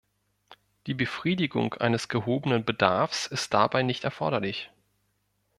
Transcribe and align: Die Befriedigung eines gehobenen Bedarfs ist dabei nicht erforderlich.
Die 0.87 0.95
Befriedigung 0.95 1.75
eines 1.75 2.07
gehobenen 2.09 2.65
Bedarfs 2.65 3.27
ist 3.27 3.53
dabei 3.53 3.83
nicht 3.83 4.03
erforderlich. 4.03 4.71